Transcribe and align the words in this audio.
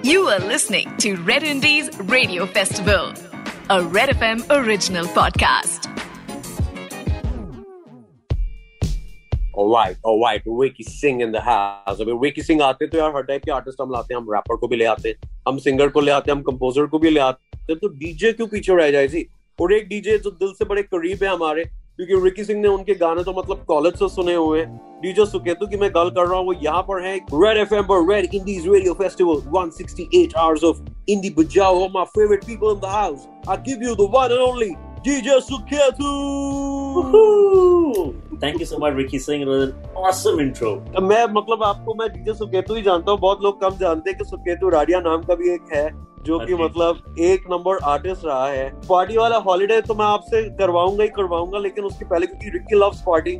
You 0.00 0.28
are 0.28 0.38
listening 0.40 0.96
to 0.98 1.16
Red 1.16 1.42
Indies 1.42 1.90
Radio 1.98 2.46
Festival, 2.46 3.12
a 3.70 3.82
Red 3.82 4.10
FM 4.10 4.42
original 4.50 5.06
podcast. 5.06 5.88
Alright, 9.54 9.96
alright, 10.04 10.42
Wiki 10.46 10.82
Singh 10.82 11.20
in 11.20 11.32
the 11.32 11.40
house. 11.40 12.00
अभी 12.00 12.12
Wiki 12.20 12.42
Singh 12.42 12.60
आते 12.62 12.86
तो 12.86 12.98
यार 12.98 13.14
हर 13.16 13.22
type 13.22 13.44
के 13.44 13.50
artist 13.52 13.80
हम 13.80 13.92
लाते 13.92 14.14
हैं 14.14 14.20
हम 14.20 14.32
रैपर 14.34 14.56
को 14.56 14.68
भी 14.68 14.76
ले 14.76 14.84
आते 14.84 15.08
हैं 15.08 15.28
हम 15.48 15.58
सिंगर 15.66 15.88
को 15.88 16.00
ले 16.00 16.12
आते 16.12 16.30
हैं 16.30 16.36
हम 16.36 16.42
कंपोजर 16.42 16.86
को 16.86 16.98
भी 16.98 17.10
ले 17.10 17.20
आते 17.20 17.72
हैं 17.72 17.78
तो 17.78 17.88
डीजे 17.88 18.32
क्यों 18.32 18.46
पीछे 18.48 18.76
रह 18.76 18.90
जाए 18.90 19.08
जी 19.08 19.26
और 19.58 19.72
एक 19.74 19.88
डीजे 19.88 20.18
जो 20.18 20.30
दिल 20.30 20.52
से 20.58 20.64
बड़े 20.64 20.82
करीब 20.82 21.22
है 21.24 21.28
हमारे 21.28 21.64
क्योंकि 22.01 22.23
रिकी 22.25 22.43
सिंह 22.43 22.61
ने 22.61 22.67
उनके 22.67 22.93
गाने 22.95 23.23
तो 23.23 23.33
मतलब 23.33 23.63
कॉलेज 23.67 23.93
से 23.93 24.07
सुने 24.09 24.33
हुए 24.33 24.59
हैं। 24.59 24.99
डीजे 25.01 25.25
सुकेतु 25.25 25.67
की 25.67 25.77
मैं 25.77 25.89
गल 25.89 26.09
कर 26.09 26.27
रहा 26.27 26.37
हूँ 26.37 26.45
वो 26.45 26.53
यहाँ 26.53 26.81
पर 26.81 27.03
है। 27.03 27.15
Red 27.33 27.57
F 27.57 27.73
M 27.73 28.11
red 28.11 28.35
Indies 28.35 28.67
radio 28.67 28.93
festival 28.93 29.41
मैं 41.01 41.25
मतलब 41.33 41.63
आपको 41.63 41.93
मैं 41.93 42.09
डीजे 42.09 42.33
सुकेतु 42.33 42.75
ही 42.75 42.81
जानता 42.81 43.11
हूँ। 43.11 43.19
बहुत 43.19 43.43
लोग 43.43 43.61
कम 43.61 43.77
जानते 43.77 44.09
हैं 44.09 44.19
कि 44.19 44.25
सुकेतु 44.25 44.69
राडिया 44.69 44.99
नाम 44.99 45.21
का 45.21 45.35
भी 45.35 45.53
एक 45.53 45.61
है। 45.73 46.10
जो 46.25 46.39
कि। 46.39 46.55
मतलब 46.55 47.15
एक 47.19 47.43
नंबर 47.51 47.77
आर्टिस्ट 47.85 48.25
रहा 48.25 48.47
है। 48.47 48.69
पार्टी 48.89 49.17
वाला 49.17 49.37
हॉलीडे 49.37 49.79
तो 49.81 49.95
मैं 49.95 50.05
आपसे 50.05 50.43
करवाऊँगा 50.57 51.03
ही 51.03 51.09
करवाऊँगा 51.09 51.59
लेकिन 51.59 51.83
उसके 51.83 52.05
पहले 52.05 52.25
क्योंकि 52.25 52.49
रिक्की 52.49 52.75
लव्स 52.75 53.03
पार्टी 53.07 53.31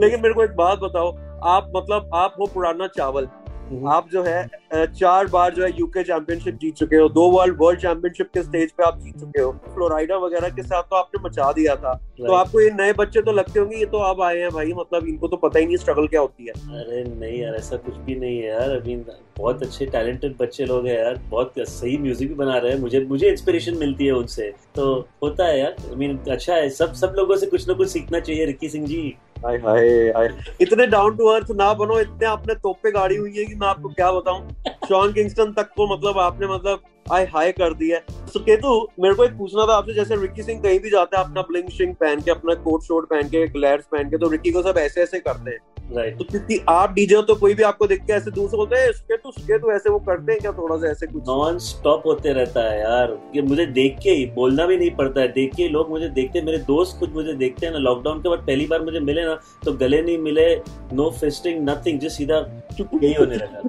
लेकिन 0.00 0.20
मेरे 0.20 0.34
को 0.34 0.44
एक 0.44 0.54
बात 0.56 0.78
बताओ 0.78 1.16
आप 1.46 1.70
मतलब 1.76 2.10
आप 2.14 2.34
हो 2.40 2.46
पुराना 2.46 2.86
चावल। 2.86 3.28
आप 3.70 4.08
जो 4.12 4.22
है 4.22 4.48
चार 4.74 5.26
बार 5.26 5.54
जो 5.54 5.62
है 5.64 5.70
यूके 5.78 6.02
चैंपियनशिप 6.04 6.54
जीत 6.54 6.74
चुके 6.74 6.96
हो 6.96 7.08
दो 7.08 7.28
वर्ल्ड 7.30 7.56
वर्ल्ड 7.60 7.80
चैंपियनशिप 7.80 8.30
के 8.34 8.42
स्टेज 8.42 8.70
पे 8.72 8.84
आप 8.84 8.98
जीत 9.00 9.18
चुके 9.20 9.40
हो। 9.40 9.50
फ्लोराइडा 9.74 10.16
वगैरह 10.18 10.48
के 10.48 10.62
साथ 10.62 10.82
तो 10.82 10.96
आपने 10.96 11.22
मचा 11.24 11.50
दिया 11.52 11.76
था। 11.76 11.94
तो 12.18 12.32
आपको 12.34 12.60
ये 12.60 12.70
नए 12.70 12.92
बच्चे 12.92 13.22
तो 13.22 13.32
लगते 13.32 13.60
होंगे 13.60 13.76
ये 13.76 13.86
तो 13.86 13.98
अब 14.04 14.22
आए 14.22 14.38
हैं 14.38 14.50
भाई 14.50 14.72
मतलब 14.76 15.06
इनको 15.08 15.28
तो 15.28 15.36
पता 15.38 15.58
ही 15.58 15.66
नहीं 15.66 15.76
स्ट्रगल 15.76 16.06
क्या 16.06 16.20
होती 16.20 16.46
है। 16.46 16.52
अरे 16.80 17.04
नहीं 17.04 17.40
यार 17.40 17.54
ऐसा 17.54 17.76
कुछ 17.76 17.96
भी 17.96 18.14
नहीं 18.14 18.38
है 18.38 18.48
यार। 18.48 18.78
मीन 18.86 19.04
बहुत 19.38 19.62
अच्छे 19.62 19.86
टैलेंटेड 19.86 20.36
बच्चे 20.40 20.64
लोग 20.66 20.86
हैं 20.86 20.98
यार। 20.98 21.20
बहुत 21.30 21.54
सही 21.60 21.96
म्यूज़िक 21.98 22.28
भी 22.28 22.34
बना 22.34 22.58
रहे 22.58 22.72
हैं। 22.72 22.80
मुझे 22.80 23.00
मुझे 23.10 23.28
इंस्पिरेशन 23.28 23.76
मिलती 23.78 24.06
है 24.06 24.12
उनसे। 24.12 24.52
तो 24.76 24.92
होता 25.22 25.46
है 25.46 25.58
यार। 25.60 25.76
आई 25.88 25.96
मीन 25.96 26.18
अच्छा 26.30 26.54
है। 26.54 26.68
सब 26.70 26.92
सब 26.94 27.14
लोगों 27.16 27.36
से 27.36 27.46
कुछ 27.46 27.68
ना 27.68 27.74
कुछ 27.74 27.88
सीखना 27.88 28.20
चाहिए 28.20 28.44
रिक्की 28.46 28.68
सिंह 28.68 28.86
जी। 28.86 29.02
हाय 29.44 29.56
हाय 29.56 30.28
इतने 30.60 30.86
डाउन 30.86 31.16
टू 31.16 31.26
अर्थ 31.26 31.50
ना 31.50 31.72
बनो, 31.74 31.98
इतने 32.00 32.26
आपने 32.26 32.54
तोपे 32.54 32.90
गाड़ी 32.90 33.16
हुई 33.16 33.36
है 33.36 33.44
कि 33.44 33.54
मैं 33.54 33.66
आपको 33.68 33.88
क्या 33.88 34.10
बताऊँ? 34.12 34.48
शॉन 34.88 35.12
किंगस्टन 35.12 35.52
तक 35.52 35.70
को 35.76 35.86
मतलब 35.94 36.18
आपने 36.18 36.46
मतलब 36.46 36.82
हाय 37.10 37.24
हाय 37.24 37.52
कर 37.52 37.74
दिया 37.74 37.96
है। 37.98 38.26
सुकेतु 38.26 38.88
मेरे 39.00 39.14
को 39.14 39.24
एक 39.24 39.36
पूछना 39.38 39.66
था 39.66 39.76
आपसे, 39.76 39.94
जैसे 39.94 40.16
रिकी 40.16 40.42
सिंह 40.42 40.60
कहीं 40.62 40.80
भी 40.80 40.90
जाता 40.90 41.18
है, 41.18 41.24
अपना 41.24 41.42
ब्लिंग 41.42 41.68
शिंग 41.68 41.94
पहन 41.94 42.20
के, 42.20 42.30
अपना 42.30 42.54
कोट 42.54 42.82
शोट 42.82 43.08
पहन 43.08 43.28
के 43.28 43.46
ग्लैड्स 43.48 43.86
पहन 43.92 44.10
के 44.10 44.18
तो 44.18 44.28
रिक्की 44.28 44.50
को 44.50 44.62
सब 44.62 44.78
ऐसे 44.78 45.02
ऐसे 45.02 45.20
करते 45.20 45.50
हैं। 45.50 45.58
राइट 45.92 46.18
तो 46.18 46.24
क्योंकि 46.24 46.58
आप 46.68 46.92
डीजे 46.92 47.14
हो 47.16 47.22
तो 47.22 47.34
कोई 47.34 47.54
भी 47.54 47.62
आपको 47.62 47.86
देख 47.86 48.04
के 48.06 48.12
ऐसे 48.12 48.30
दूर 48.30 48.48
से 48.48 48.56
बोलते 48.56 48.76
हैं 48.76 48.92
सुकेतु 48.92 49.30
सुकेतु 49.30 49.70
ऐसे 49.72 49.90
वो 49.90 49.98
करते 49.98 50.32
हैं 50.32 50.40
क्या 50.40 50.52
थोड़ा 50.52 50.76
सा 50.76 50.90
ऐसे 50.90 51.06
कुछ? 51.06 51.22
नॉन 51.28 51.58
स्टॉप 51.58 52.06
होते 52.06 52.32
रहता 52.32 52.62
है 52.70 52.80
यार 52.80 53.16
ये 53.36 53.42
मुझे 53.42 53.66
देख 53.66 53.98
के 54.02 54.10
ही 54.10 54.26
बोलना 54.26 54.66
भी 54.66 54.76
नहीं 54.76 54.90
पड़ता 54.90 55.20
है 55.20 55.28
देख 55.28 55.54
के 55.54 55.68
लोग 55.68 55.90
मुझे 55.90 56.08
देखते 56.08 56.38
हैं 56.38 56.46
मेरे 56.46 56.58
दोस्त 56.58 56.98
खुद 57.00 57.12
मुझे 57.14 57.32
देखते 57.34 57.66
हैं 57.66 57.72
ना 57.72 57.78
लॉकडाउन 57.78 58.22
के 58.22 58.28
बाद 58.28 58.38
पहली 58.38 58.66
बार 58.66 58.82
मुझे 58.82 59.00
मिले 59.00 59.24
ना 59.24 59.34
तो 59.64 59.72
गले 59.72 60.02
नहीं 60.02 60.18
मिले 60.18 60.54
नो 60.92 61.10
फिस्टिंग 61.10 61.68
नथिंग 61.68 62.00
जस्ट 62.00 62.16
सीधा 62.16 62.36
यही 62.80 63.12
होने 63.14 63.36
लगा। 63.36 63.60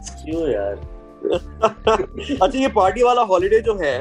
क्यों 0.00 0.48
यार? 0.50 0.78
अच्छा 1.26 2.58
ये 2.58 2.68
पार्टी 2.68 3.02
वाला 3.02 3.22
हॉलीडे 3.22 3.58
जो 3.60 3.74
है 3.74 3.92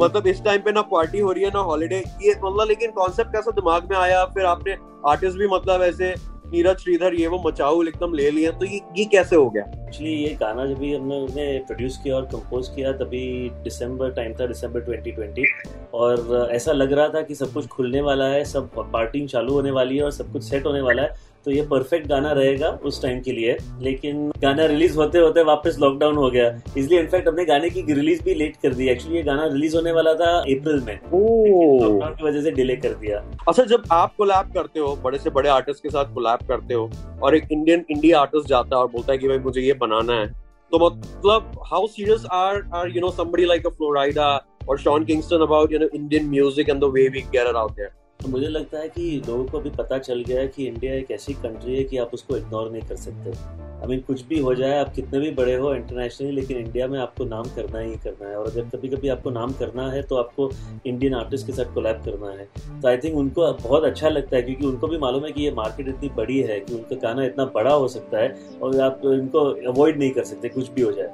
मतलब 0.00 0.26
इस 0.26 0.42
टाइम 0.44 0.60
पे 0.60 0.72
ना 0.72 0.82
पार्टी 0.82 1.18
हो 1.18 1.32
रही 1.32 1.44
है 1.44 1.50
ना 1.50 1.58
हॉलीडे 1.58 1.98
ये 2.22 2.34
मतलब 2.44 2.68
लेकिन 2.68 2.90
कॉन्सेप्ट 2.90 3.32
कैसा 3.32 3.50
दिमाग 3.50 3.90
में 3.90 3.96
आया 3.96 4.24
फिर 4.24 4.44
आपने 4.44 4.76
आर्टिस्ट 5.06 5.38
भी 5.38 5.48
मतलब 5.48 5.82
ऐसे 5.82 6.14
नीरज 6.54 6.78
श्रीधर, 6.78 7.14
ये 7.14 7.26
वो 7.26 7.42
मचाऊ 7.46 7.82
एकदम 7.84 8.14
ले 8.14 8.30
लिए 8.30 8.50
तो 8.52 8.64
ये 8.66 8.80
ये 8.96 9.04
कैसे 9.04 9.36
हो 9.36 9.48
गया? 9.50 9.64
एक्चुअली 9.84 10.12
ये 10.12 10.28
गाना 10.40 10.66
जब 10.66 10.78
भी 10.78 10.94
हमने 10.94 11.20
उसने 11.20 11.46
प्रोड्यूस 11.66 11.98
किया 12.02 12.16
और 12.16 12.24
कंपोज 12.26 12.68
किया, 12.68 12.92
तभी 12.94 13.50
दिसंबर 13.64 14.10
टाइम 14.12 14.34
था 14.34 14.46
दिसंबर 14.46 14.80
2020 14.84 15.46
और 15.94 16.48
ऐसा 16.52 16.72
लग 16.72 16.92
रहा 16.92 17.08
था 17.08 17.20
कि 17.22 17.34
सब 17.34 17.52
कुछ 17.52 17.66
खुलने 17.66 18.00
वाला 18.00 18.26
है, 18.26 18.44
सब 18.44 18.70
पार्टिंग 18.92 19.28
चालू 19.28 19.54
होने 19.54 19.70
वाली 19.70 19.96
है 19.96 20.04
और 20.04 20.10
सब 20.12 20.32
कुछ 20.32 20.44
सेट 20.44 20.66
होने 20.66 20.80
वाला 20.80 21.02
है। 21.02 21.32
तो 21.44 21.50
ये 21.50 21.62
परफेक्ट 21.70 22.06
गाना 22.08 22.32
रहेगा 22.32 22.68
उस 22.84 23.02
टाइम 23.02 23.20
के 23.20 23.32
लिए। 23.32 23.56
लेकिन 23.82 24.28
गाना 24.42 24.66
रिलीज़ 24.66 24.96
होते 24.98 25.18
होते 25.18 25.42
वापस 25.44 25.76
लॉकडाउन 25.80 26.16
हो 26.16 26.30
गया। 26.30 26.48
इसलिए 26.76 27.00
इनफैक्ट 27.00 27.28
हमने 27.28 27.44
गाने 27.44 27.70
की 27.70 27.82
रिलीज़ 27.92 28.22
भी 28.24 28.34
लेट 28.34 28.56
कर 28.62 28.74
दी। 28.74 28.88
एक्चुअली 28.88 29.16
ये 29.16 29.22
गाना 29.22 29.46
रिलीज़ 29.46 29.76
होने 29.76 29.92
वाला 29.92 30.14
था 30.14 30.30
अप्रैल 30.38 30.80
में। 30.86 30.94
लॉकडाउन 30.94 32.14
की 32.14 32.24
वजह 32.24 32.42
से 32.42 32.50
डिले 32.50 32.76
कर 32.76 32.94
दिया। 33.00 33.18
अच्छा 33.48 33.64
जब 33.64 33.82
आप 33.92 34.14
कोलैब 34.18 34.52
करते 34.54 34.80
हो 34.80 34.94
बड़े 35.04 35.18
से 35.18 35.30
बड़े 35.30 35.48
आर्टिस्ट 35.48 35.82
के 35.82 35.90
साथ 35.90 36.14
कोलैब 36.14 36.46
करते 36.48 36.74
हो 36.74 36.90
और 37.22 37.36
एक 37.36 37.52
इंडियन 37.52 37.84
इंडिया 37.90 38.20
आर्टिस्ट 38.20 38.48
जाता 38.48 38.76
है 38.76 38.82
और 38.82 38.88
बोलता 38.90 39.12
है 39.12 39.18
कि 39.18 39.28
भाई 39.28 39.38
मुझे 39.38 39.60
ये 39.60 39.72
बनाना 39.80 40.20
है 40.20 40.26
तो 40.72 40.78
मतलब 40.80 41.60
how 41.72 41.86
serious 41.86 42.24
are 42.32 42.62
are 42.74 42.90
you 42.90 43.00
know 43.00 43.10
somebody 43.16 43.44
like 43.48 43.66
a 43.68 43.70
Florida 43.80 44.28
or 44.66 44.76
Sean 44.78 45.04
Kingston 45.10 45.42
about 45.46 45.74
you 45.74 45.80
know 45.82 45.88
Indian 45.98 46.30
music 46.30 46.72
and 46.74 46.84
the 46.84 46.90
way 46.96 47.04
we 47.16 47.22
get 47.34 47.50
it 47.50 47.58
out 47.62 47.76
there? 47.76 47.92
तो 48.24 48.28
मुझे 48.30 48.48
लगता 48.48 48.78
है 48.78 48.88
कि 48.88 49.22
लोगों 49.26 49.44
को 49.44 49.58
अभी 49.58 49.70
पता 49.70 49.96
चल 49.98 50.22
गया 50.22 50.40
है 50.40 50.48
कि 50.48 50.66
इंडिया 50.66 50.92
एक 50.94 51.10
ऐसी 51.10 51.32
कंट्री 51.34 51.76
है 51.76 51.82
कि 51.84 51.96
आप 51.98 52.10
उसको 52.14 52.36
इग्नोर 52.36 52.70
नहीं 52.72 52.82
कर 52.82 52.96
सकते। 52.96 53.30
आई 53.30 53.86
मीन 53.88 54.00
कुछ 54.00 54.24
भी 54.26 54.38
हो 54.38 54.54
जाए, 54.54 54.78
आप 54.78 54.92
कितने 54.94 55.18
भी 55.20 55.30
बड़े 55.32 55.54
हो 55.54 55.74
इंटरनेशनली 55.74 56.30
लेकिन 56.32 56.58
इंडिया 56.58 56.86
में 56.88 56.98
आपको 57.00 57.24
नाम 57.24 57.50
करना 57.56 57.78
ही 57.78 57.96
करना 58.04 58.28
है। 58.28 58.36
और 58.36 58.46
अगर 58.46 58.68
कभी 58.68 58.88
कभी 58.88 59.08
आपको 59.08 59.30
नाम 59.30 59.52
करना 59.52 59.90
है 59.90 60.02
तो 60.02 60.16
आपको 60.16 60.50
इंडियन 60.86 61.14
आर्टिस्ट 61.14 61.46
के 61.46 61.52
साथ 61.52 61.74
कोलैब 61.74 62.00
करना 62.04 62.30
है। 62.30 62.48
तो 62.80 62.88
आई 62.88 62.96
थिंक 62.96 63.16
उनको 63.16 63.52
बहुत 63.52 63.84
अच्छा 63.84 64.08
लगता 64.08 64.36
है, 64.36 64.42
क्योंकि 64.42 64.66
उनको 64.66 64.86
भी 64.86 64.98
मालूम 64.98 65.24
है 65.24 65.32
कि 65.32 65.42
ये 65.42 65.50
मार्केट 65.52 65.88
इतनी 65.88 66.08
बड़ी 66.16 66.40
है 66.42 66.58
कि 66.60 66.74
उनका 66.74 66.96
गाना 67.02 67.24
इतना 67.24 67.44
बड़ा 67.54 67.74
हो 67.74 67.88
सकता 67.88 68.18
है 68.18 68.34
और 68.62 68.80
आप 68.80 69.00
इनको 69.04 69.44
अवॉइड 69.72 69.98
नहीं 69.98 70.10
कर 70.10 70.24
सकते, 70.24 70.48
कुछ 70.48 70.70
भी 70.70 70.82
हो 70.82 70.92
जाए। 70.92 71.12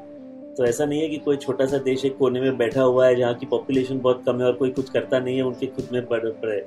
तो 0.50 0.65
ऐसा 0.65 0.84
नहीं 0.84 1.00
है 1.00 1.09
कि 1.09 1.16
कोई 1.16 1.37
छोटा 1.37 1.65
सा 1.66 1.78
देश 1.78 2.04
एक 2.04 2.16
कोने 2.16 2.41
में 2.41 2.56
बैठा 2.56 2.82
हुआ 2.82 3.06
है, 3.06 3.15
जहाँ 3.16 3.34
की 3.34 3.47
पॉपुलेशन 3.47 3.98
बहुत 3.98 4.22
कम 4.27 4.41
है 4.41 4.47
और 4.47 4.53
कोई 4.53 4.71
कुछ 4.71 4.88
करता 4.91 5.19
नहीं 5.19 5.37
है, 5.37 5.42
उनके 5.42 5.66
खुद 5.66 5.88
में 5.92 6.03
बड़े 6.04 6.59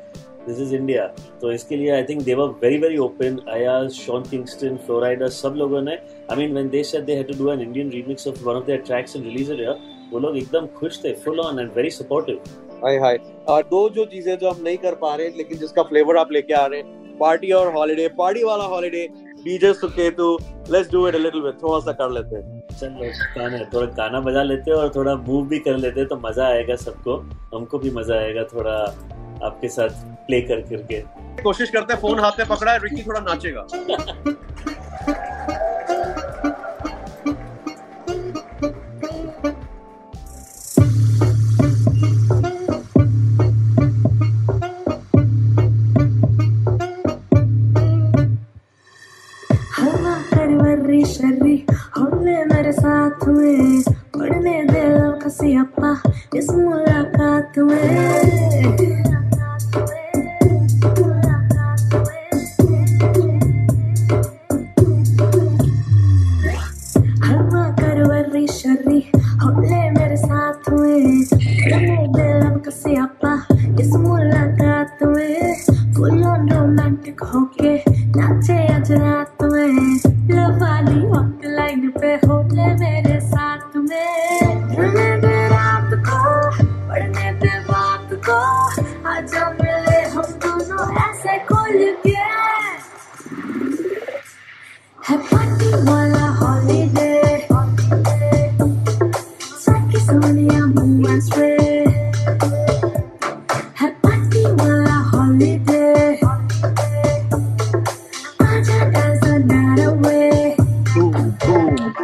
दिस 0.48 0.60
इज़ 0.62 0.76
इंडिया 0.76 1.06
तो 1.42 1.52
इसके 1.52 1.76
लिए 1.76 1.92
I 1.92 2.04
think 2.04 2.22
they 2.24 2.34
were 2.36 2.48
very 2.62 2.78
very 2.80 2.98
open 3.06 3.40
Ayaz 3.52 3.90
Sean 3.94 4.24
Kingston 4.30 4.78
Florida 4.86 5.28
सब 5.36 5.54
लोगों 5.58 5.82
ने 5.82 5.96
I 6.32 6.38
mean 6.38 6.54
when 6.54 6.70
they 6.70 6.84
said 6.84 7.06
they 7.06 7.16
had 7.16 7.28
to 7.28 7.44
do 7.44 7.52
an 7.52 7.62
Indian 7.62 7.90
remix 7.92 8.28
of 8.28 8.44
one 8.46 8.56
of 8.56 8.66
their 8.66 8.82
tracks 8.88 9.16
and 9.16 9.26
release 9.26 9.54
it 9.54 9.68
वो 10.14 10.20
लोग 10.20 10.38
एकदम 10.38 10.66
खुश 10.80 11.04
थे 11.04 11.14
full 11.24 11.40
on 11.40 11.60
and 11.60 11.72
very 11.76 11.90
supportive 11.92 12.42
हाय 12.84 12.98
हाय। 13.00 13.20
और 13.50 13.64
दो 13.66 13.88
जो 13.90 14.06
चीज़ें 14.06 14.38
जो 14.38 14.50
हम 14.50 14.62
नहीं 14.64 14.78
कर 14.78 14.96
पा 15.02 15.16
रहे 15.16 15.30
लेकिन 15.38 15.58
जिसका 15.58 15.84
फ्लेवर 15.84 16.18
आप 16.18 16.32
लेके 16.32 16.54
आ 16.54 16.66
रहे 16.66 16.80
हैं 16.80 17.18
पार्टी 17.20 17.52
और 17.52 17.72
हॉलीडे 17.74 18.08
पार्टी 18.18 18.44
वाला 18.44 18.64
holiday 18.74 19.08
DJ 19.44 19.74
Suketu 19.74 20.38
let's 20.72 20.92
do 20.92 21.08
it 21.08 21.16
a 21.16 21.20
little 21.20 21.42
bit 21.42 21.62
थोड़ा 21.64 21.80
सा 21.80 21.92
कर 21.94 22.12
लेते 22.12 22.36
हैं। 22.36 22.62
चलो 22.72 23.10
गाना 23.38 23.64
थोड़ा 23.74 23.86
गाना 23.98 24.20
बजा 24.28 24.44
लेते 24.44 24.72
हैं 24.72 24.78
और 24.78 24.92
थोड़ा 24.96 25.16
मूव 25.18 25.48
भी 25.48 25.60
कर 25.60 25.78
लेते 25.78 26.00
हैं 26.00 26.10
तो 26.10 26.16
मज़ा 26.26 26.48
आएगा 26.48 26.76
सबको 26.84 27.16
हमको 27.54 27.80
भी 27.80 27.92
मज़ा 27.92 28.16
आएगा 28.16 28.44
थोड़ा 28.54 28.74
आपके 29.44 29.70
साथ। 29.70 30.13
प्ले 30.28 30.40
कर 30.42 30.62
करके। 30.70 31.00
कोशिश 31.44 31.70
करते 31.70 31.94
हैं 31.94 32.00
फ़ोन 32.02 32.20
हाथ 32.20 32.40
में 32.40 32.48
पकड़ा 32.48 32.72
है 32.72 32.80
रिकी 32.80 33.02
थोड़ा 33.02 33.20
नाचेगा। 33.20 33.62
हवा 49.78 50.16
कर 50.34 50.56
वर्री 50.56 51.04
शर्री 51.06 51.56
होले 51.98 52.44
मेरे 52.46 52.72
साथ 52.72 53.28
में। 53.28 53.93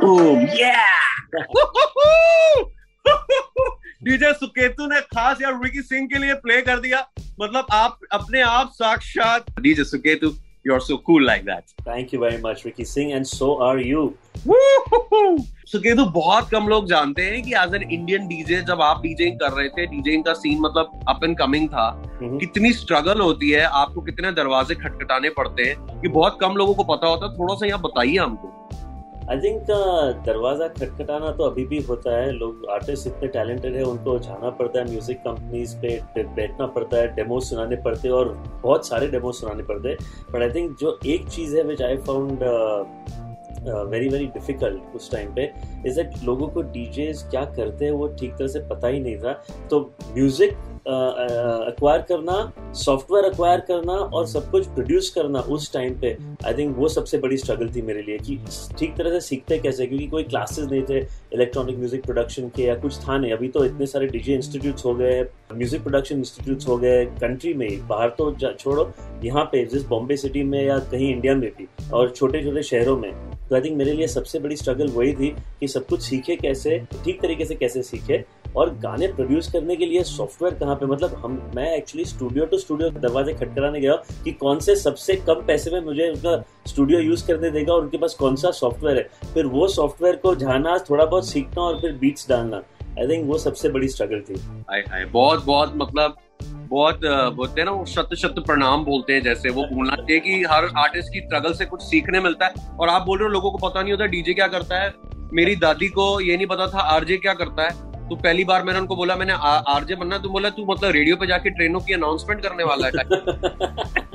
Boom, 0.09 0.41
yeah! 0.41 0.75
डीजे 4.03 4.33
सुकेतु 4.33 4.85
ने 4.85 5.01
खास 5.01 5.41
यार 5.41 5.63
रिकी 5.63 5.81
सिंह 5.81 6.07
के 6.07 6.19
लिए 6.19 6.33
प्ले 6.33 6.61
कर 6.61 6.79
दिया। 6.79 7.07
मतलब 7.41 7.65
आप 7.71 7.99
अपने 8.11 8.41
आप 8.41 8.71
साक्षात 8.73 9.45
DJ 9.59 9.83
Suketu 9.83 10.33
you 10.67 10.73
are 10.73 10.79
so 10.79 10.97
cool 10.97 11.25
like 11.25 11.45
that 11.45 11.63
Thank 11.81 12.13
you 12.13 12.25
very 12.25 12.45
much, 12.45 12.67
Ricky 12.67 12.93
Singh, 12.93 13.17
and 13.17 13.35
so 13.35 13.43
are 13.43 13.93
you. 13.93 14.09
Suketu 15.67 16.05
बहुत 16.05 16.49
कम 16.49 16.67
लोग 16.67 16.87
जानते 16.87 17.21
हैं 17.21 17.43
कि 17.43 17.51
एज 17.51 17.75
एन 17.75 17.91
इंडियन 17.91 18.27
डीजे 18.27 18.61
जब 18.61 18.81
आप 18.81 19.01
डीजेइंग 19.01 19.39
कर 19.39 19.51
रहे 19.51 19.69
थे 19.69 19.85
डीजेइंग 19.85 20.23
का 20.23 20.33
सीन 20.33 20.59
मतलब 20.59 21.05
अप 21.09 21.23
एंड 21.23 21.37
कमिंग 21.37 21.69
था। 21.69 22.03
Mhm. 22.03 22.39
कितनी 22.39 22.73
स्ट्रगल 22.73 23.19
होती 23.19 23.49
है 23.49 23.61
आपको 23.61 24.01
कितने 24.01 24.31
दरवाजे 24.31 24.75
खटखटाने 24.75 25.29
पड़ते 25.29 25.63
हैं 25.63 26.01
कि 26.01 26.07
बहुत 26.07 26.37
कम 26.41 26.55
लोगों 26.55 26.73
को 26.73 26.83
पता 26.83 27.07
होता। 27.07 27.25
है 27.25 27.33
थोड़ा 27.33 27.55
सा 27.55 27.67
यहाँ 27.67 27.81
बताइए 27.81 28.17
हमको। 28.17 28.69
आई 29.31 29.37
थिंक 29.39 29.65
दरवाज़ा 30.25 30.67
खटखटाना 30.69 31.31
तो 31.31 31.43
अभी 31.43 31.65
भी 31.65 31.79
होता 31.89 32.15
है। 32.15 32.31
लोग 32.31 32.65
आर्टिस्ट 32.71 33.07
इतने 33.07 33.27
टैलेंटेड 33.29 33.75
है, 33.75 33.83
उनको 33.83 34.17
जाना 34.19 34.49
पड़ता 34.51 34.79
है 34.79 34.85
म्यूज़िक 34.89 35.17
कंपनीज़ 35.21 35.75
पे 35.77 36.23
बैठना 36.35 36.65
पड़ता 36.67 36.97
है 36.97 37.13
डेमो 37.15 37.39
सुनाने 37.41 37.75
पड़ते 37.83 38.07
हैं 38.07 38.15
और 38.15 38.33
बहुत 38.63 38.87
सारे 38.87 39.07
डेमो 39.07 39.31
सुनाने 39.31 39.63
पड़ते 39.63 39.89
हैं। 39.89 39.97
बट 40.31 40.41
आई 40.41 40.49
थिंक 40.51 40.77
जो 40.79 40.97
एक 41.07 41.27
चीज़ 41.29 41.55
है 41.57 41.63
which 41.63 41.81
I 41.81 41.97
found 42.07 42.43
very 43.61 44.07
very 44.09 44.25
difficult 44.33 44.95
उस 44.95 45.11
टाइम 45.11 45.33
पे 45.35 45.43
इज़ 45.87 45.95
दैट 45.95 46.23
लोगों 46.25 46.47
को 46.47 46.61
डीजेस 46.73 47.25
क्या 47.31 47.43
करते 47.55 47.85
हैं 47.85 47.91
वो 47.91 48.07
ठीक 48.19 48.33
तरह 48.33 48.47
से 48.47 48.59
पता 48.67 48.87
ही 48.87 48.99
नहीं 48.99 49.17
था। 49.17 49.33
तो 49.69 49.79
म्यूज़िक 50.13 50.57
अक्वायर 50.89 52.01
करना 52.09 52.73
सॉफ्टवेयर 52.75 53.25
अक्वायर 53.25 53.59
करना 53.67 53.93
और 53.93 54.25
सब 54.27 54.49
कुछ 54.51 54.67
प्रोड्यूस 54.67 55.09
करना 55.09 55.39
उस 55.49 55.71
टाइम 55.73 55.99
पे 55.99 56.15
आई 56.45 56.53
थिंक 56.53 56.75
वो 56.77 56.87
सबसे 56.89 57.17
बड़ी 57.17 57.37
स्ट्रगल 57.37 57.69
थी 57.75 57.81
मेरे 57.81 58.01
लिए 58.01 58.17
कि 58.19 58.37
ठीक 58.79 58.95
तरह 58.97 59.11
से 59.11 59.19
सीखते 59.21 59.57
कैसे, 59.59 59.85
क्योंकि 59.87 60.07
कोई 60.07 60.23
क्लासेस 60.23 60.65
नहीं 60.65 60.81
थे 60.89 60.99
इलेक्ट्रॉनिक 61.33 61.77
म्यूज़िक 61.77 62.05
प्रोडक्शन 62.05 62.49
के 62.55 62.63
या 62.63 62.75
कुछ 62.75 62.97
था 62.99 63.17
नहीं। 63.17 63.31
अभी 63.33 63.47
तो 63.47 63.65
इतने 63.65 63.85
सारे 63.85 64.07
डीजे 64.07 64.35
इंस्टीट्यूट्स 64.35 64.85
हो 64.85 64.93
गए 64.95 65.21
म्यूज़िक 65.53 65.83
प्रोडक्शन 65.83 66.17
इंस्टीट्यूट्स 66.17 66.67
हो 66.67 66.77
गए 66.77 67.05
कंट्री 67.21 67.53
में 67.53 67.87
बाहर 67.87 68.09
तो 68.17 68.31
छोड़ो, 68.53 68.91
यहाँ 69.23 69.43
पे, 69.51 69.65
जिस 69.65 69.85
बॉम्बे 69.87 70.17
सिटी 70.17 70.43
में 70.43 70.63
या 70.63 70.79
कहीं 70.81 71.13
इंडिया 71.13 71.35
में 71.35 71.49
भी, 71.57 71.67
और 71.93 72.09
छोटे 72.09 72.43
छोटे 72.43 72.63
शहरों 72.63 72.97
में। 72.97 73.11
तो 73.49 73.55
आई 73.55 73.61
थिंक 73.61 73.77
मेरे 73.77 73.93
लिए 73.93 74.07
सबसे 74.07 74.39
बड़ी 74.39 74.55
स्ट्रगल 74.55 74.87
वही 74.91 75.13
थी 75.13 75.29
कि 75.59 75.67
सब 75.67 75.85
कुछ 75.87 76.01
सीखे 76.01 76.35
कैसे, 76.35 76.77
ठीक 77.05 77.21
तरीके 77.21 77.45
से 77.45 77.55
कैसे 77.55 77.83
सीखे। 77.83 78.23
और 78.55 78.69
गाने 78.75 79.07
प्रोड्यूस 79.07 79.51
करने 79.51 79.75
के 79.75 79.85
लिए 79.85 80.03
सॉफ्टवेयर 80.03 80.55
कहाँ 80.55 80.75
पे? 80.75 80.85
मतलब 80.85 81.13
हम, 81.15 81.51
मैं 81.55 81.75
एक्चुअली 81.77 82.05
स्टूडियो 82.05 82.45
टू 82.45 82.57
स्टूडियो 82.57 82.89
दरवाजे 82.89 83.33
खटखटाने 83.33 83.79
गया 83.79 83.93
कि 84.23 84.31
कौन 84.31 84.59
से 84.59 84.75
सबसे 84.75 85.15
कम 85.17 85.45
पैसे 85.47 85.71
में 85.71 85.79
मुझे 85.81 86.09
उनका 86.09 86.43
स्टूडियो 86.67 86.99
यूज़ 86.99 87.27
करने 87.27 87.49
देगा 87.51 87.73
और 87.73 87.81
उनके 87.81 87.97
पास 87.97 88.13
कौन 88.13 88.35
सा 88.35 88.51
सॉफ्टवेयर 88.51 88.97
है? 88.97 89.33
फिर 89.33 89.45
वो 89.45 89.67
सॉफ्टवेयर 89.67 90.15
को 90.15 90.35
जाना 90.35 90.77
थोड़ा 90.89 91.05
बहुत 91.05 91.27
सीखना 91.27 91.63
और 91.63 91.79
फिर 91.81 91.91
बीट्स 91.91 92.29
डालना। 92.29 92.61
आई 92.99 93.07
थिंक 93.07 93.27
वो 93.27 93.37
सबसे 93.37 93.69
बड़ी 93.69 93.87
स्ट्रगल 93.87 94.19
थी। 94.19 94.39
हाय 94.69 94.79
हाय, 94.79 95.05
बहुत 95.05 95.45
बहुत 95.45 95.73
मतलब 95.75 96.17
बहुत 96.43 96.99
बोलते 97.35 97.61
हैं 97.61 97.65
ना, 97.65 97.71
वो 97.71 97.85
शत 97.85 98.09
शत 98.17 98.35
प्रणाम 98.39 98.83
बोलते 98.85 99.13
हैं 99.13 99.21
जैसे, 99.21 99.49
वो 99.49 99.63
बोलना 99.63 99.95
चाहिए 99.95 100.19
कि 100.19 100.43
हर 100.43 100.67
आर्टिस्ट 100.77 101.13
की 101.13 101.19
स्ट्रगल 101.19 101.53
से 101.53 101.65
कुछ 101.65 101.81
सीखने 101.81 102.19
मिलता 102.19 102.45
है। 102.45 102.77
और 102.79 102.89
आप 102.89 103.01
बोल 103.01 103.17
रहे 103.17 103.27
हो 103.27 103.33
लोगों 103.33 103.51
को 103.51 103.67
पता 103.69 103.81
नहीं 103.81 103.91
होता 103.91 104.05
डीजे 104.05 104.33
क्या 104.33 104.47
करता 104.47 104.79
है? 104.79 104.93
मेरी 105.33 105.55
दादी 105.55 105.87
को 105.87 106.19
ये 106.21 106.35
नहीं 106.37 106.47
पता 106.47 106.67
था 106.67 106.79
आरजे 106.79 107.17
क्या 107.17 107.33
करता 107.33 107.63
है। 107.63 107.88
तो 108.09 108.15
पहली 108.15 108.43
बार 108.43 108.63
मैंने 108.63 108.79
उनको 108.79 108.95
बोला, 108.95 109.15
मैंने 109.15 109.33
आरजे 109.39 109.95
बनना 109.95 110.17
तू 110.17 110.29
बोला, 110.29 110.49
तू 110.49 110.65
मतलब 110.65 110.91
रेडियो 110.91 111.15
पे 111.15 111.27
जाके 111.27 111.49
ट्रेनों 111.49 111.79
की 111.79 111.93
अनाउंसमेंट 111.93 112.41
करने 112.41 112.63
वाला 112.63 112.87
है 112.87 114.07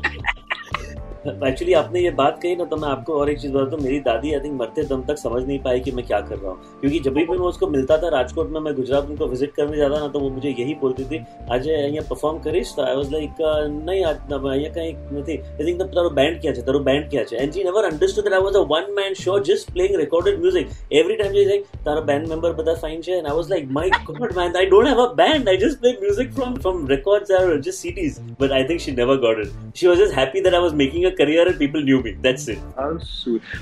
एक्चुअली 1.28 1.74
आपने 1.74 2.02
ये 2.02 2.10
बात 2.18 2.40
कही 2.44 2.56
ना 2.56 2.66
तो 2.66 2.78
मैं 2.78 2.90
आपको 2.90 3.14
और 3.20 3.30
एक 3.30 3.40
चीज 3.40 3.52
बताता 3.52 3.76
हूँ 3.76 3.84
मेरी 3.84 4.00
दादी 4.02 4.34
आई 4.34 4.40
थिंक 4.44 4.60
मरते 4.60 4.84
दम 4.90 5.02
तक 5.08 5.18
समझ 5.18 5.44
नहीं 5.44 5.60
पाई 5.64 5.80
कि 5.80 5.92
मैं 5.92 6.06
क्या 6.06 6.20
कर 6.30 6.38
रहा 6.38 6.52
हूँ 6.52 6.80
क्योंकि 6.82 7.00
जब 7.08 7.14
भी 7.14 7.26
मैं 7.30 7.38
उसको 7.48 7.68
मिलता 7.68 7.98
था 8.04 8.10
राजकोट 8.18 8.52
में 8.52 8.60
मैं 8.60 8.76
गुजरात 8.76 9.10
उनको 9.10 9.28
विजिट 9.28 9.54
करने 9.56 9.78
जाता 9.78 10.00
ना 10.00 10.08
तो 10.14 10.20
वो 10.20 10.30
मुझे 10.30 10.50
यही 10.50 10.76
बोलती 10.82 11.06
थी 11.12 11.20
आज 11.56 11.68
અહીંયા 11.70 12.04
પરફોર્મ 12.10 12.38
કરીશ 12.46 12.72
તો 12.78 12.82
આઈ 12.86 12.96
વોઝ 13.00 13.12
લાઈક 13.14 13.40
નહીં 13.88 14.04
આજ 14.10 14.18
અહીંયા 14.34 14.72
કંઈ 14.78 14.92
નથી 15.20 15.36
આઈ 15.58 15.66
થિંક 15.68 15.84
તારો 15.96 16.10
બેન્ડ 16.20 16.40
ક્યાં 16.42 16.56
છે 16.58 16.66
તારો 16.68 16.82
બેન્ડ 16.90 17.08
ક્યાં 17.14 17.30
છે 17.30 17.38
and 17.44 17.58
G 17.58 17.66
never 17.70 17.84
understood 17.92 18.28
that 18.28 18.36
I 18.40 18.42
was 18.48 18.56
a 18.62 18.64
one 18.76 18.90
man 19.00 19.14
show 19.24 19.36
just 19.50 19.74
playing 19.76 19.96
recorded 20.04 20.36
music 20.46 20.66
every 21.02 21.16
time 21.22 21.32
she's 21.38 21.50
like 21.54 21.66
તારો 21.88 22.02
band 22.10 22.26
member 22.34 22.52
બધા 22.60 22.76
fine 22.84 23.02
છે 23.08 23.18
and 23.20 23.28
I 23.32 23.36
was 23.40 23.50
like 23.54 23.66
my 23.80 23.88
god 24.10 24.32
man 24.40 24.60
I 24.64 24.66
don't 24.74 24.90
have 24.92 25.02
a 25.08 25.10
band 25.22 25.52
I 25.54 25.58
just 25.66 25.80
play 25.84 25.94
music 26.06 26.30
from 26.38 26.52
from 26.66 26.78
records 26.96 27.32
or 27.40 27.46
just 27.68 27.86
CDs 27.86 28.18
but 28.42 28.52
I 28.60 28.64
think 28.70 28.86
she 28.86 28.94
never 29.02 29.18
got 29.26 29.44
it 29.46 29.50
she 29.82 29.88
was 29.92 30.00
just 30.04 30.16
happy 30.22 30.42
that 30.48 30.56
I 30.60 30.64
was 30.68 30.76
making 30.84 31.06
a 31.06 31.13
career 31.21 31.49
and 31.49 31.59
people 31.59 31.83
knew 31.83 32.03
me. 32.03 32.13
That's 32.27 32.49
it. 32.49 32.59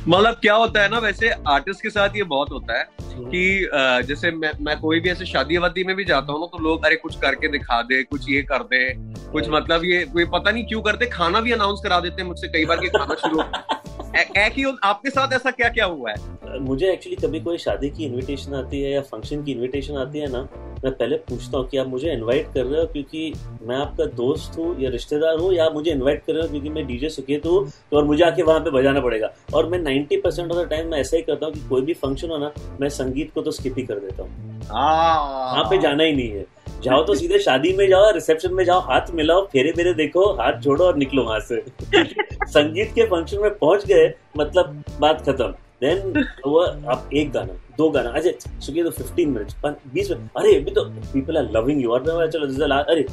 मतलब 0.08 0.34
क्या 0.34 0.54
होता 0.54 0.82
है 0.82 0.88
ना 0.88 0.98
वैसे 0.98 1.30
artist 1.30 1.82
के 1.82 1.90
साथ 1.90 2.08
ये 2.16 2.22
बहुत 2.22 2.50
होता 2.52 2.78
है 2.78 2.86
कि 3.02 3.68
जैसे 4.06 4.30
मैं 4.30 4.52
मैं 4.60 4.80
कोई 4.80 5.00
भी 5.00 5.08
ऐसे 5.08 5.26
शादी 5.26 5.56
वादी 5.56 5.84
में 5.84 5.96
भी 5.96 6.04
जाता 6.04 6.32
हूँ 6.32 6.40
ना 6.40 6.46
तो 6.46 6.58
लोग 6.58 6.84
अरे 6.84 6.96
कुछ 6.96 7.16
करके 7.16 7.48
दिखा 7.48 7.82
दे 7.82 8.02
कुछ 8.02 8.30
ये 8.30 8.42
कर 8.42 8.58
दे 8.58 8.94
कुछ 9.30 9.48
मतलब 9.48 9.84
ये 9.84 10.04
कोई 10.04 10.24
पता 10.24 10.50
नहीं 10.50 10.64
क्यों 10.64 10.82
करते 10.82 11.06
खाना 11.06 11.40
भी 11.40 11.52
अनाउंस 11.52 11.80
करा 11.84 12.00
देते 12.00 12.22
हैं 12.22 12.28
मुझसे 12.28 12.48
कई 12.48 12.64
बार 12.64 12.80
कि 12.80 12.88
खाना 12.88 13.14
शुरू 13.14 13.40
आपके 14.84 15.10
साथ 15.10 15.32
ऐसा 15.32 15.50
क्या 15.50 15.68
क्या 15.68 15.84
हुआ 15.84 16.10
है? 16.10 16.16
मुझे 16.60 16.92
एक्चुअली 16.92 17.16
कभी 17.16 17.40
कोई 17.40 17.58
शादी 17.58 17.90
की 17.90 18.04
इनविटेशन 18.04 18.54
आती 18.54 18.82
है 18.82 18.90
या 18.92 19.00
फ़ंक्शन 19.02 19.44
की 19.44 19.52
इनविटेशन 19.52 19.94
आती 19.94 20.18
है 20.18 20.26
ना 20.30 20.48
मैं 20.84 20.92
पहले 20.92 21.16
पूछता 21.16 21.58
हूँ 21.58 21.68
कि 21.68 21.76
आप 21.78 21.86
मुझे 21.86 22.12
इनवाइट 22.12 22.46
कर 22.54 22.64
रहे 22.64 22.80
हो 22.80 22.86
क्योंकि 22.86 23.32
मैं 23.62 23.76
आपका 23.76 24.04
दोस्त 24.04 24.58
हूँ 24.58 24.74
या 24.80 24.90
रिश्तेदार 24.90 25.38
हूँ 25.38 25.52
या 25.54 25.64
आप 25.64 25.74
मुझे 25.74 25.90
इनवाइट 25.90 26.22
कर 26.26 26.32
रहे 26.32 26.42
हो 26.42 26.48
क्योंकि 26.48 26.70
मैं 26.70 26.86
डीजे 26.86 27.08
सुकेत 27.08 27.46
हूँ 27.46 27.66
तो 27.90 27.96
और 27.96 28.04
मुझे 28.04 28.24
आके 28.24 28.42
वहाँ 28.42 28.60
पे 28.60 28.70
बजाना 28.70 29.00
पड़ेगा। 29.00 29.30
और 29.54 29.68
मैं 29.68 29.78
90 29.78 30.16
परसेंट 30.24 30.52
ऑफ़ 30.52 30.58
द 30.58 30.68
टाइम 30.70 30.90
मैं 30.90 30.98
ऐसा 30.98 31.16
ही 31.16 31.22
करता 31.22 31.46
हूँ 31.46 31.54
कि 31.54 31.60
कोई 31.68 31.82
भी 31.82 31.94
फ़ंक्शन 31.94 32.30
हो 32.30 32.38
ना 32.38 32.52
मैं 32.80 32.88
संगीत 32.88 33.32
को 33.34 33.42
तो 33.42 33.50
स्किप 33.50 33.74
ही 33.78 33.82
कर 33.82 33.94
देता 33.94 34.22
हूँ। 34.22 34.60
वहाँ 34.70 35.64
पे 35.70 35.78
जाना 35.78 36.04
ही 36.04 36.12
नहीं 36.12 36.28
है। 36.28 36.46
जाओ 36.82 37.04
तो 37.04 37.14
सीधे 37.14 37.38
शादी 37.38 37.72
में 37.76 37.88
जाओ 37.88 38.10
रिसेप्शन 38.10 38.54
में 38.54 38.64
जाओ 38.64 38.80
हाथ 38.80 39.10
मिलाओ 39.14 39.44
फेरे 39.46 39.72
फेरे 39.72 39.94
देखो 39.94 40.32
हाथ 40.34 40.60
जोड़ो 40.60 40.84
और 40.84 40.96
निकलो 40.96 41.24
वहाँ 41.24 41.40
से। 41.40 41.62
संगीत 42.46 42.92
के 42.94 43.04
फ़ंक्शन 43.04 43.40
में 43.40 43.50
पहुँच 43.50 43.86
गए 43.86 44.12
मतलब 44.36 44.82
बात 45.00 45.20
खत्म। 45.28 45.54
देन 45.84 46.86
आप 46.90 47.08
एक 47.14 47.30
गाना 47.32 47.52
दो 47.78 47.88
गाना 47.90 48.10
अजय 48.16 48.34
सुखिए 48.40 48.82
तो 48.84 48.90
15 48.92 49.26
मिनट्स 49.26 49.54
बीस 49.94 50.10
मिनट 50.10 50.28
अरे 50.36 50.54
अभी 50.56 50.70
तो 50.70 50.84
पीपल 51.12 51.36
आर 51.36 51.50
लविंग 51.56 51.82
यू 51.82 51.90
और 51.92 52.30
चलो 52.30 52.74
अरे 52.74 53.06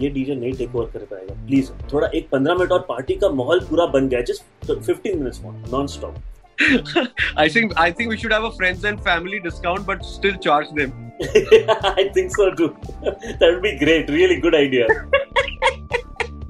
ये 0.00 0.08
डीजे 0.10 0.34
नहीं 0.34 0.52
टेक 0.52 0.76
ओवर 0.76 0.86
कर 0.92 1.04
पाएगा 1.10 1.34
प्लीज़ 1.46 1.70
थोड़ा 1.92 2.08
एक 2.14 2.28
पंद्रह 2.30 2.54
मिनट 2.54 2.72
और 2.72 2.84
पार्टी 2.88 3.14
का 3.16 3.28
माहौल 3.40 3.60
पूरा 3.70 3.86
बन 3.96 4.08
गया 4.08 4.20
just 4.30 4.72
fifteen 4.72 5.18
minutes 5.18 5.42
non 5.72 5.86
stop 5.96 6.22
I 7.36 7.48
think 7.48 7.72
I 7.76 7.90
think 7.90 8.10
we 8.10 8.16
should 8.16 8.32
have 8.32 8.44
a 8.44 8.50
friends 8.52 8.84
and 8.84 9.00
family 9.02 9.40
discount, 9.40 9.86
but 9.86 10.04
still 10.04 10.36
charge 10.38 10.68
them. 10.76 10.92
I 11.22 12.04
think 12.14 12.30
so 12.30 12.50
too. 12.52 12.68
that 13.02 13.42
would 13.42 13.62
be 13.62 13.76
great. 13.78 14.10
Really 14.10 14.40
good 14.40 14.58
idea. 14.60 14.86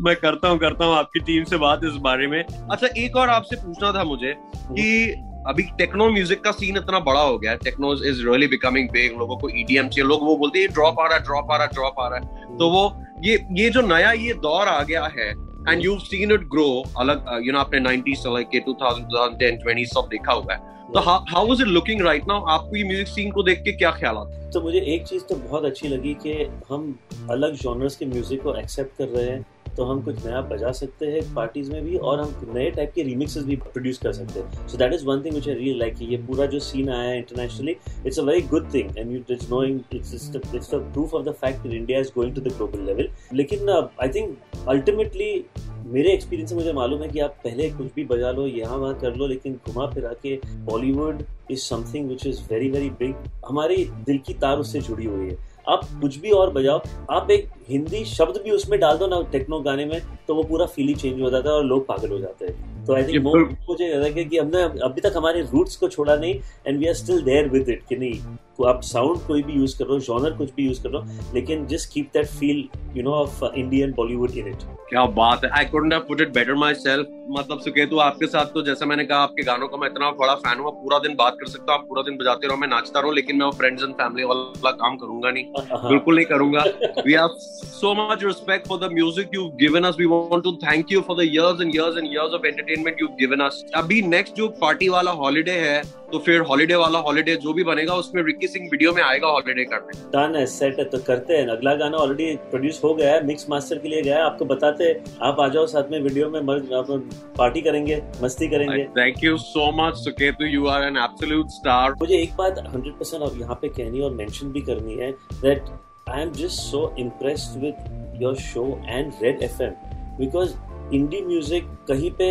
मैं 0.01 0.15
करता 0.17 0.49
हूँ 0.49 0.59
करता 0.59 0.85
हूँ 0.85 0.95
आपकी 0.95 1.21
team 1.27 1.45
से 1.45 1.57
बात 1.59 1.85
इस 1.85 1.95
बारे 2.03 2.27
में 2.27 2.43
अच्छा 2.43 2.87
एक 2.97 3.17
और 3.17 3.29
आपसे 3.31 3.57
पूछना 3.57 3.93
था 3.93 4.03
मुझे 4.05 4.35
कि 4.39 5.15
अभी 5.47 5.63
टेक्नो 5.79 6.09
म्यूज़िक 6.11 6.43
का 6.45 6.51
सीन 6.53 6.77
इतना 6.77 6.99
बड़ा 7.07 7.21
हो 7.21 7.39
गया 7.39 7.55
techno 7.65 7.93
is 8.05 8.23
really 8.27 8.47
becoming 8.49 8.89
big 8.91 9.19
लोगों 9.19 9.37
को 9.37 9.49
ईडीएम 9.51 9.89
चाहिए, 9.89 10.09
लोग 10.09 10.23
वो 10.23 10.37
बोलते 10.37 10.59
हैं 10.59 10.69
ड्रॉप 10.73 11.01
आ 11.01 11.07
रहा 11.07 11.17
है 11.17 11.23
ड्रॉप 11.25 11.51
आ 11.51 11.57
रहा 11.57 11.67
है 11.67 11.73
ड्रॉप 11.75 12.01
आ 12.01 12.09
रहा 12.09 12.19
है. 12.19 12.57
तो 12.59 12.69
वो, 12.71 12.85
ये 13.25 13.45
ये 13.59 13.71
जो 13.71 13.81
नया 13.83 14.13
ये 14.13 14.35
दौर 14.43 14.69
आ 14.69 14.83
गया 14.83 15.05
है 15.17 15.29
and 15.69 15.85
you 15.85 15.99
seen 16.01 16.33
it 16.33 16.49
grow 16.51 16.69
अलग 17.01 17.27
यू 17.45 17.53
नो 17.53 17.59
आपने 17.59 17.81
90s 17.81 18.23
से 18.23 18.37
लेके 18.37 18.61
2000 18.61 19.05
2010 19.13 19.63
20 19.67 19.95
सब 19.95 20.09
देखा 20.11 20.33
हुआ 20.33 20.55
है। 20.55 20.73
तो 20.95 21.01
how 21.01 21.53
is 21.53 21.63
it 21.63 21.69
looking 21.69 22.01
right 22.03 22.29
now 22.29 22.45
आपको 22.51 22.77
ये 22.77 22.85
म्यूज़िक 22.85 23.09
सीन 23.09 23.31
को 23.33 23.43
देख 23.43 23.63
के 23.65 23.73
क्या 23.73 23.91
ख्याल 23.93 24.17
आता 24.17 24.37
है? 24.37 24.51
तो 24.51 24.61
मुझे 24.61 24.81
एक 24.95 25.07
चीज़ 25.07 25.23
तो 25.25 25.35
बहुत 25.49 25.65
अच्छी 25.65 25.89
लगी 25.89 26.15
कि 26.23 26.33
हम 26.71 26.95
अलग 27.31 27.55
जॉनर्स 27.63 27.97
के 27.97 28.07
म्यूज़िक 28.07 28.43
को 28.43 28.55
एक्सेप्ट 28.57 28.99
कर 28.99 29.09
रहे 29.09 29.31
हैं। 29.31 29.45
तो 29.77 29.85
हम 29.85 30.03
कुछ 30.03 30.25
नया 30.27 30.41
बजा 30.51 30.71
सकते 30.73 31.07
हैं 31.07 31.23
पार्टीज़ 31.35 31.71
में 31.73 31.85
भी 31.85 31.97
और 31.97 32.21
हम 32.21 32.53
नए 32.55 32.71
टाइप 32.71 32.93
के 32.95 33.03
रिमिक्सेस 33.03 33.45
भी 33.45 33.57
प्रोड्यूस 33.57 33.99
कर 33.99 34.13
सकते 34.13 34.41
हैं। 34.41 34.67
So 34.69 34.79
that 34.79 34.93
is 34.95 35.05
one 35.07 35.25
thing 35.25 35.35
which 35.35 35.49
I 35.49 35.55
really 35.55 35.79
like 35.79 36.03
ये 36.03 36.17
पूरा 36.27 36.47
जो 36.47 36.59
सीन 36.61 36.89
आया 36.91 37.09
है 37.09 37.19
internationally 37.19 37.77
it's 38.07 38.19
a 38.19 38.23
very 38.23 38.43
good 38.49 38.73
thing 38.75 38.99
and 38.99 39.13
you 39.13 39.19
it's 39.31 39.51
knowing 39.51 39.81
it's 39.93 40.15
it's 40.15 40.75
the 40.75 40.81
proof 40.95 41.15
of 41.15 41.25
the 41.25 41.33
fact 41.41 41.63
that 41.63 41.73
India 41.73 42.01
is 42.01 42.11
going 42.15 42.35
to 42.35 42.41
the 42.41 42.55
global 42.57 42.85
level 42.87 43.09
लेकिन 43.33 43.71
I 43.71 44.09
think 44.09 44.37
ultimately 44.69 45.45
मेरे 45.87 46.13
experience 46.13 46.51
से 46.51 46.55
मुझे 46.57 46.73
मालूम 46.73 47.03
है 47.03 47.09
कि 47.09 47.19
आप 47.21 47.35
पहले 47.45 47.69
कुछ 47.71 47.87
भी 47.95 48.05
बजा 48.05 48.31
लो, 48.31 48.47
यहाँ 48.47 48.77
वहाँ 48.77 48.95
कर 49.01 49.15
लो, 49.17 49.27
लेकिन 49.27 49.59
घुमा 49.67 49.87
फिरा 49.87 50.13
के 50.23 50.35
Bollywood 50.65 51.23
is 51.51 51.61
something 51.61 52.09
which 52.09 52.27
is 52.27 52.41
very 52.51 52.71
very 52.71 52.89
big 52.91 53.15
हमारी 53.47 53.85
दिल 54.07 54.19
की 54.27 54.35
तार 54.35 54.59
उससे 54.59 54.81
जुड़ी 54.81 55.05
हुई 55.05 55.29
है। 55.29 55.37
आप 55.67 55.85
कुछ 56.01 56.17
भी 56.21 56.31
और 56.31 56.51
बजाओ, 56.53 56.81
आप 57.11 57.31
एक 57.31 57.49
हिंदी 57.69 58.05
शब्द 58.05 58.41
भी 58.45 58.51
उसमें 58.51 58.79
डाल 58.81 58.99
दो 58.99 59.07
ना 59.07 59.21
टेक्नो 59.33 59.61
गाने 59.61 59.85
में 59.87 60.01
तो 60.29 60.35
वो 60.35 60.43
पूरा 60.43 60.67
फील 60.67 60.89
ही 60.89 60.95
चेंज 60.95 61.21
हो 61.23 61.31
जाता 61.31 61.51
है 61.51 61.57
और 61.57 61.65
लोग 61.65 61.87
पागल 61.87 62.11
हो 62.11 62.19
जाते 62.19 62.47
हैं। 62.47 62.74
तो 62.87 62.95
आई 62.95 63.03
थिंक 63.05 63.27
मुझे 63.69 63.93
लगे 63.97 64.25
कि 64.25 64.39
हमने 64.39 64.63
अभी 64.85 65.01
तक 65.01 65.17
हमारे 65.17 65.43
रूट्स 65.53 65.77
को 65.77 65.89
छोड़ा 65.89 66.15
नहीं 66.17 66.35
and 66.67 66.79
we 66.79 66.87
are 66.87 66.95
still 66.95 67.23
there 67.25 67.49
with 67.49 67.69
it 67.69 67.83
कि 67.89 67.97
नहीं 67.97 68.37
आप 68.67 68.81
साउंड 68.85 69.19
कोई 69.27 69.43
भी 69.43 69.53
यूज़ 69.53 69.77
कर 69.79 69.87
हो 69.87 69.99
जॉनर 70.01 70.37
कुछ 70.37 70.51
भी 70.57 70.67
यूज़ 70.67 70.83
कर 70.83 70.95
हो 70.95 71.03
लेकिन 71.35 71.67
just 71.67 71.93
keep 71.93 72.11
that 72.15 72.27
feel 72.29 72.65
you 72.97 73.03
know 73.03 73.13
of 73.13 73.45
Indian 73.47 73.93
Bollywood 73.93 74.37
in 74.39 74.49
it 74.49 74.63
क्या 74.89 75.05
बात 75.17 75.45
है? 75.45 75.51
I 75.51 75.65
couldn't 75.65 75.93
have 75.93 76.03
put 76.09 76.21
it 76.21 76.33
better 76.35 76.55
myself 76.75 77.07
मतलब 77.31 77.61
सुकेतु 77.61 77.99
आपके 77.99 78.27
साथ 78.27 78.47
तो 78.55 78.63
जैसे 78.63 78.87
मैंने 78.87 79.05
कहा 79.05 79.19
आपके 79.19 79.43
गानों 79.43 79.69
का 79.69 79.77
मैं 79.77 79.89
इतना 79.89 80.11
बड़ा 80.21 80.35
फ़ैन 80.35 80.59
हूँ 80.61 80.71
पूरा 80.83 80.99
दिन 80.99 81.15
बात 81.19 81.37
कर 81.41 81.49
सकता 81.51 81.75
हूँ 81.75 81.87
पूरा 81.89 82.03
दिन 82.03 82.17
बजाते 82.17 82.47
रहो 82.47 82.57
मैं 82.57 82.69
नाचता 82.69 83.01
रहूँ 83.01 83.15
लेकिन 83.15 83.37
मैं 83.37 83.47
वो 83.47 83.53
फ्रेंड्स 83.59 83.83
एंड 83.83 83.95
फैमिली 83.95 84.25
वाला 84.25 84.71
काम 84.83 84.97
करूँगा 84.97 85.31
नहीं। 85.31 85.45
हाँ। 85.71 85.89
बिल्कुल 85.89 86.17
नहीं 86.17 86.27
करूँगा। 86.27 86.65
We 87.07 87.13
have 87.13 87.37
so 87.41 87.95
much 88.03 88.25
respect 88.25 88.69
for 88.69 88.79
the 88.79 88.93
music 88.93 89.35
you 89.35 89.49
given 89.61 89.85
us 89.85 89.97
we 89.99 90.07
want 90.07 90.43
to 90.45 90.53
thank 90.65 90.93
you 90.93 91.01
for 91.09 91.17
the 91.17 91.29
years 91.29 91.61
and 91.61 91.75
years 91.75 91.97
and 91.99 92.07
years 92.07 92.35
of 92.35 92.47
entertainment 92.47 92.74
you 93.01 93.07
given 93.21 93.41
us 93.41 93.65
अभी 93.75 94.01
next 94.05 94.37
जो 94.37 94.49
पार्टी 94.61 94.89
वाला 94.89 95.11
हॉलीडे 95.21 95.53
है 95.59 95.83
तो 96.13 96.19
फिर 96.19 96.41
holiday 96.49 96.75
वाला 96.77 96.99
holiday 97.01 97.35
जो 97.37 97.53
भी 97.53 97.65
बनेगा 97.65 97.95
उसमें 97.97 98.23
रिक्की 98.23 98.49
सिंह 98.49 98.69
वीडियो 98.73 98.93
में 98.93 99.03
आएगा 99.03 99.29
हॉलीडे 99.29 99.65
करने। 99.65 99.99
डन 100.11 100.37
है 100.37 100.45
सेट 100.47 100.79
है 100.79 100.85
तो 100.85 100.99
करते 101.07 101.37
हैं। 101.37 101.47
अगला 101.49 101.75
गाना 101.75 101.97
ऑलरेडी 101.99 102.35
प्रोड्यूस 102.51 102.81
हो 102.85 102.95
गया 102.95 103.13
है 103.13 103.25
मिक्स 103.27 103.47
मास्टर 103.51 103.79
के 103.79 103.89
लिए 103.89 104.03
गया 104.03 104.17
है। 104.17 104.23
आपको 104.25 104.45
बताते 104.45 104.93
आप 105.23 105.41
आ 105.41 105.49
जाओ 105.49 105.67
साथ 105.67 105.91
में 105.91 106.01
वीडियो 106.01 106.29
में 106.31 106.47
पार्टी 106.47 107.61
करेंगे 107.61 108.03
मस्ती 108.23 108.49
करेंगे। 108.49 108.85
Thank 108.99 109.25
you 109.25 109.37
so 109.39 109.71
much 109.77 109.97
Suketu 109.99 110.47
you 110.47 110.67
are 110.67 110.83
an 110.83 110.97
absolute 110.99 111.49
star 111.51 111.95
मुझे 112.01 112.17
एक 112.17 112.37
बात 112.39 112.59
100% 112.67 113.23
और 113.23 113.39
यहाँ 113.41 113.59
पे 113.63 113.69
कहनी 113.71 114.01
और 114.01 114.13
मेंशन 114.15 114.53
भी 114.53 114.61
करनी 114.63 114.95
है 114.95 115.11
that 115.33 115.71
I 116.09 116.23
am 116.23 116.33
just 116.33 116.61
so 116.61 116.95
impressed 116.99 117.61
with 117.63 118.19
your 118.23 118.37
show 118.43 118.67
and 118.87 119.13
Red 119.23 119.43
FM 119.43 119.73
because 120.19 120.55
indie 120.95 121.21
music 121.23 121.65
कहीं 121.89 122.11
पे 122.19 122.27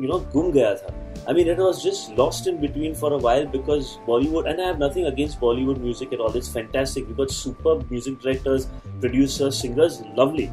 यू 0.00 0.08
नो 0.08 0.18
गुम 0.32 0.50
गया 0.52 0.74
था 0.74 0.96
I 1.28 1.32
mean, 1.36 1.48
it 1.48 1.58
was 1.58 1.80
just 1.84 2.12
lost 2.18 2.46
in 2.50 2.60
between 2.60 2.94
for 2.94 3.12
a 3.12 3.18
while 3.24 3.46
because 3.54 3.88
Bollywood, 4.06 4.46
and 4.50 4.60
I 4.60 4.66
have 4.66 4.78
nothing 4.78 5.06
against 5.06 5.38
Bollywood 5.40 5.80
music 5.80 6.14
at 6.14 6.20
all. 6.20 6.36
It's 6.40 6.48
fantastic. 6.48 7.06
We've 7.06 7.16
got 7.16 7.30
superb 7.30 7.90
music 7.90 8.20
directors, 8.22 8.68
producers, 9.00 9.58
singers, 9.58 10.00
lovely. 10.20 10.50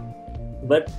But 0.63 0.91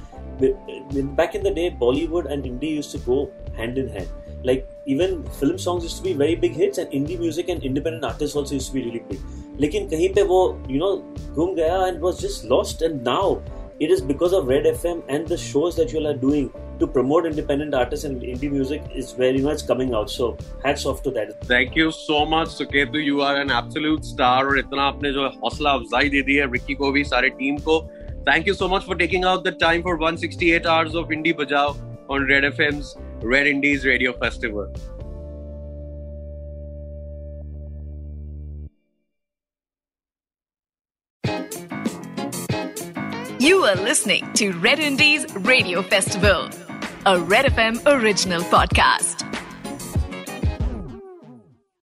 back 1.20 1.34
in 1.34 1.42
the 1.42 1.52
day, 1.58 1.66
Bollywood 1.82 2.30
and 2.32 2.44
indie 2.44 2.70
used 2.76 2.90
to 2.92 2.98
go 2.98 3.30
hand 3.56 3.76
in 3.76 3.88
hand. 3.88 4.08
Like 4.42 4.66
even 4.87 5.22
film 5.40 5.58
songs 5.58 5.84
used 5.84 5.98
to 5.98 6.02
be 6.02 6.14
very 6.14 6.34
big 6.34 6.52
hits, 6.52 6.78
and 6.78 6.90
indie 6.90 7.18
music 7.18 7.48
and 7.48 7.62
independent 7.62 8.04
artists 8.04 8.37
also 8.37 8.54
used 8.54 8.68
to 8.68 8.75
be 8.75 8.84
really 8.88 9.04
big. 9.10 9.20
लेकिन 9.60 9.88
कहीं 9.88 10.08
पे 10.14 10.22
वो 10.22 10.40
you 10.70 10.80
know 10.80 10.90
घूम 11.34 11.54
गया 11.54 11.78
and 11.87 12.04
was 12.08 12.20
just 12.25 12.44
lost 12.50 12.82
and 12.88 13.04
now 13.04 13.42
it 13.87 13.90
is 13.94 14.00
because 14.10 14.32
of 14.32 14.46
Red 14.48 14.66
FM 14.72 15.02
and 15.08 15.26
the 15.32 15.37
shows 15.37 15.76
that 15.76 15.92
you 15.92 15.98
all 16.00 16.06
are 16.12 16.20
doing 16.25 16.50
to 16.82 16.87
promote 16.87 17.26
independent 17.26 17.75
artists 17.75 18.04
and 18.04 18.22
indie 18.22 18.50
music 18.50 18.82
is 18.94 19.12
very 19.12 19.40
much 19.42 19.66
coming 19.66 19.94
out. 19.94 20.10
So 20.10 20.37
hats 20.64 20.87
off 20.87 21.02
to 21.04 21.10
that. 21.12 21.44
Thank 21.44 21.76
you 21.76 21.90
so 21.90 22.25
much, 22.25 22.48
Suketu. 22.58 23.04
You 23.04 23.22
are 23.22 23.37
an 23.40 23.50
absolute 23.50 24.04
star. 24.04 24.46
और 24.46 24.58
इतना 24.58 24.82
आपने 24.82 25.12
जो 25.12 25.28
हौसला 25.44 25.70
अफजाई 25.80 26.08
दे 26.16 26.22
दी 26.28 26.37
है 26.37 26.50
Ricky 26.52 26.75
को 26.82 26.92
भी 26.92 27.04
सारे 27.14 27.28
टीम 27.40 27.58
को 27.68 27.80
Thank 28.28 28.46
you 28.46 28.54
so 28.54 28.68
much 28.68 28.84
for 28.84 28.94
taking 28.94 29.25
out 29.25 29.42
the 29.44 29.52
time 29.52 29.82
for 29.82 29.96
168 29.96 30.66
hours 30.66 30.94
of 30.94 31.08
Indie 31.08 31.34
Bajao 31.42 31.68
on 32.10 32.26
Red 32.26 32.44
FM's 32.52 32.94
Red 33.22 33.46
Indies 33.46 33.87
Radio 33.87 34.12
Festival. 34.12 34.72
You 43.40 43.64
are 43.64 43.76
listening 43.76 44.30
to 44.34 44.52
Red 44.52 44.80
Indies 44.80 45.25
Radio 45.37 45.80
Festival, 45.80 46.50
a 47.05 47.19
Red 47.19 47.45
FM 47.45 47.86
original 47.86 48.41
podcast. 48.43 49.32